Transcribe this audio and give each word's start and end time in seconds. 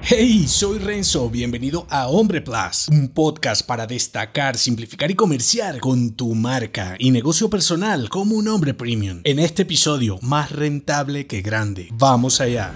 Hey, 0.00 0.46
soy 0.46 0.78
Renzo, 0.78 1.28
bienvenido 1.28 1.86
a 1.90 2.06
Hombre 2.08 2.40
Plus, 2.40 2.88
un 2.90 3.08
podcast 3.08 3.66
para 3.66 3.86
destacar, 3.86 4.56
simplificar 4.56 5.10
y 5.10 5.14
comerciar 5.14 5.80
con 5.80 6.12
tu 6.12 6.34
marca 6.34 6.96
y 6.98 7.10
negocio 7.10 7.50
personal 7.50 8.08
como 8.08 8.36
un 8.36 8.48
hombre 8.48 8.74
premium. 8.74 9.20
En 9.24 9.38
este 9.38 9.62
episodio, 9.62 10.18
más 10.22 10.52
rentable 10.52 11.26
que 11.26 11.42
grande. 11.42 11.88
Vamos 11.92 12.40
allá. 12.40 12.72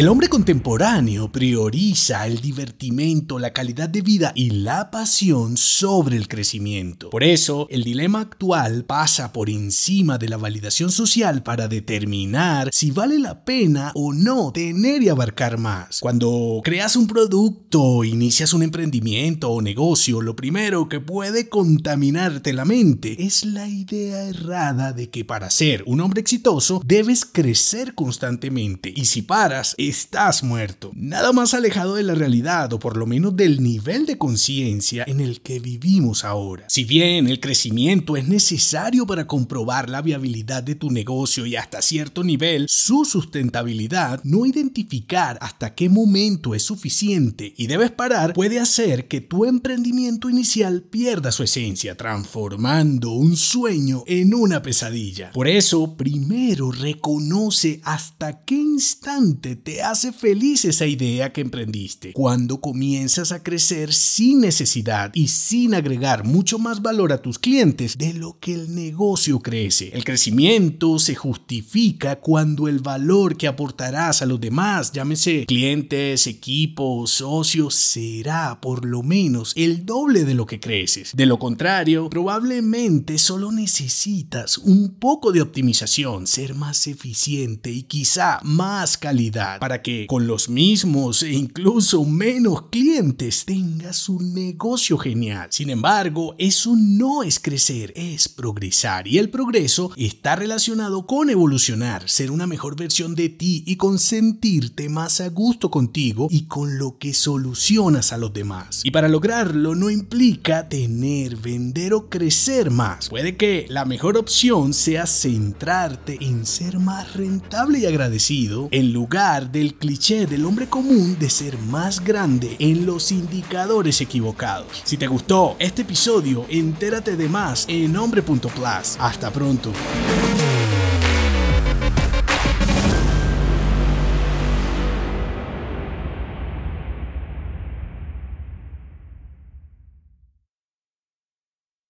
El 0.00 0.08
hombre 0.08 0.28
contemporáneo 0.28 1.30
prioriza 1.30 2.26
el 2.26 2.40
divertimento, 2.40 3.38
la 3.38 3.52
calidad 3.52 3.86
de 3.86 4.00
vida 4.00 4.32
y 4.34 4.48
la 4.48 4.90
pasión 4.90 5.58
sobre 5.58 6.16
el 6.16 6.26
crecimiento. 6.26 7.10
Por 7.10 7.22
eso, 7.22 7.66
el 7.68 7.84
dilema 7.84 8.22
actual 8.22 8.86
pasa 8.86 9.30
por 9.30 9.50
encima 9.50 10.16
de 10.16 10.30
la 10.30 10.38
validación 10.38 10.90
social 10.90 11.42
para 11.42 11.68
determinar 11.68 12.70
si 12.72 12.92
vale 12.92 13.18
la 13.18 13.44
pena 13.44 13.92
o 13.94 14.14
no 14.14 14.52
tener 14.52 15.02
y 15.02 15.10
abarcar 15.10 15.58
más. 15.58 16.00
Cuando 16.00 16.62
creas 16.64 16.96
un 16.96 17.06
producto, 17.06 18.02
inicias 18.02 18.54
un 18.54 18.62
emprendimiento 18.62 19.50
o 19.50 19.60
negocio, 19.60 20.22
lo 20.22 20.34
primero 20.34 20.88
que 20.88 21.00
puede 21.00 21.50
contaminarte 21.50 22.54
la 22.54 22.64
mente 22.64 23.22
es 23.22 23.44
la 23.44 23.68
idea 23.68 24.22
errada 24.22 24.94
de 24.94 25.10
que 25.10 25.26
para 25.26 25.50
ser 25.50 25.84
un 25.84 26.00
hombre 26.00 26.22
exitoso 26.22 26.80
debes 26.86 27.26
crecer 27.26 27.94
constantemente 27.94 28.90
y 28.96 29.04
si 29.04 29.20
paras, 29.20 29.74
estás 29.90 30.42
muerto. 30.42 30.90
Nada 30.94 31.32
más 31.32 31.52
alejado 31.52 31.96
de 31.96 32.02
la 32.02 32.14
realidad 32.14 32.72
o 32.72 32.78
por 32.78 32.96
lo 32.96 33.06
menos 33.06 33.36
del 33.36 33.62
nivel 33.62 34.06
de 34.06 34.16
conciencia 34.16 35.04
en 35.06 35.20
el 35.20 35.40
que 35.40 35.60
vivimos 35.60 36.24
ahora. 36.24 36.64
Si 36.68 36.84
bien 36.84 37.28
el 37.28 37.40
crecimiento 37.40 38.16
es 38.16 38.26
necesario 38.26 39.06
para 39.06 39.26
comprobar 39.26 39.90
la 39.90 40.02
viabilidad 40.02 40.62
de 40.62 40.74
tu 40.74 40.90
negocio 40.90 41.44
y 41.46 41.56
hasta 41.56 41.82
cierto 41.82 42.24
nivel 42.24 42.66
su 42.68 43.04
sustentabilidad, 43.04 44.20
no 44.24 44.46
identificar 44.46 45.38
hasta 45.40 45.74
qué 45.74 45.88
momento 45.88 46.54
es 46.54 46.62
suficiente 46.62 47.52
y 47.56 47.66
debes 47.66 47.90
parar 47.90 48.32
puede 48.32 48.58
hacer 48.58 49.08
que 49.08 49.20
tu 49.20 49.44
emprendimiento 49.44 50.30
inicial 50.30 50.82
pierda 50.82 51.32
su 51.32 51.42
esencia, 51.42 51.96
transformando 51.96 53.10
un 53.12 53.36
sueño 53.36 54.04
en 54.06 54.34
una 54.34 54.62
pesadilla. 54.62 55.32
Por 55.32 55.48
eso, 55.48 55.96
primero 55.96 56.70
reconoce 56.70 57.80
hasta 57.84 58.44
qué 58.44 58.54
instante 58.54 59.56
te 59.56 59.79
hace 59.82 60.12
feliz 60.12 60.64
esa 60.64 60.86
idea 60.86 61.32
que 61.32 61.40
emprendiste. 61.40 62.12
Cuando 62.12 62.60
comienzas 62.60 63.32
a 63.32 63.42
crecer 63.42 63.92
sin 63.92 64.40
necesidad 64.40 65.10
y 65.14 65.28
sin 65.28 65.74
agregar 65.74 66.24
mucho 66.24 66.58
más 66.58 66.82
valor 66.82 67.12
a 67.12 67.22
tus 67.22 67.38
clientes 67.38 67.98
de 67.98 68.14
lo 68.14 68.38
que 68.38 68.54
el 68.54 68.74
negocio 68.74 69.40
crece. 69.40 69.90
El 69.92 70.04
crecimiento 70.04 70.98
se 70.98 71.14
justifica 71.14 72.20
cuando 72.20 72.68
el 72.68 72.80
valor 72.80 73.36
que 73.36 73.46
aportarás 73.46 74.22
a 74.22 74.26
los 74.26 74.40
demás, 74.40 74.92
llámese 74.92 75.44
clientes, 75.46 76.26
equipos, 76.26 77.10
socios, 77.10 77.74
será 77.74 78.60
por 78.60 78.84
lo 78.84 79.02
menos 79.02 79.52
el 79.56 79.86
doble 79.86 80.24
de 80.24 80.34
lo 80.34 80.46
que 80.46 80.60
creces. 80.60 81.12
De 81.14 81.26
lo 81.26 81.38
contrario, 81.38 82.10
probablemente 82.10 83.18
solo 83.18 83.52
necesitas 83.52 84.58
un 84.58 84.94
poco 84.94 85.32
de 85.32 85.42
optimización, 85.42 86.26
ser 86.26 86.54
más 86.54 86.86
eficiente 86.86 87.70
y 87.70 87.82
quizá 87.82 88.40
más 88.42 88.96
calidad 88.98 89.59
para 89.60 89.82
que 89.82 90.06
con 90.08 90.26
los 90.26 90.48
mismos 90.48 91.22
e 91.22 91.32
incluso 91.32 92.04
menos 92.04 92.62
clientes 92.70 93.44
tengas 93.44 94.08
un 94.08 94.34
negocio 94.34 94.98
genial. 94.98 95.48
Sin 95.50 95.70
embargo, 95.70 96.34
eso 96.38 96.74
no 96.76 97.22
es 97.22 97.38
crecer, 97.38 97.92
es 97.94 98.28
progresar 98.28 99.06
y 99.06 99.18
el 99.18 99.30
progreso 99.30 99.92
está 99.96 100.34
relacionado 100.34 101.06
con 101.06 101.30
evolucionar, 101.30 102.08
ser 102.08 102.30
una 102.30 102.46
mejor 102.46 102.74
versión 102.74 103.14
de 103.14 103.28
ti 103.28 103.62
y 103.66 103.76
con 103.76 103.98
sentirte 103.98 104.88
más 104.88 105.20
a 105.20 105.28
gusto 105.28 105.70
contigo 105.70 106.26
y 106.30 106.46
con 106.46 106.78
lo 106.78 106.98
que 106.98 107.14
solucionas 107.14 108.12
a 108.12 108.18
los 108.18 108.32
demás. 108.32 108.80
Y 108.84 108.90
para 108.90 109.08
lograrlo 109.08 109.74
no 109.74 109.90
implica 109.90 110.68
tener, 110.68 111.36
vender 111.36 111.94
o 111.94 112.08
crecer 112.08 112.70
más. 112.70 113.08
Puede 113.08 113.36
que 113.36 113.66
la 113.68 113.84
mejor 113.84 114.16
opción 114.16 114.72
sea 114.72 115.06
centrarte 115.06 116.18
en 116.20 116.46
ser 116.46 116.78
más 116.78 117.14
rentable 117.14 117.80
y 117.80 117.86
agradecido 117.86 118.68
en 118.70 118.92
lugar 118.92 119.49
del 119.50 119.74
cliché 119.74 120.26
del 120.26 120.44
hombre 120.44 120.68
común 120.68 121.16
de 121.18 121.30
ser 121.30 121.58
más 121.58 122.04
grande 122.04 122.56
en 122.58 122.86
los 122.86 123.12
indicadores 123.12 124.00
equivocados. 124.00 124.82
Si 124.84 124.96
te 124.96 125.06
gustó 125.06 125.56
este 125.58 125.82
episodio, 125.82 126.46
entérate 126.48 127.16
de 127.16 127.28
más 127.28 127.66
en 127.68 127.96
hombre.plus. 127.96 128.96
Hasta 128.98 129.30
pronto. 129.30 129.72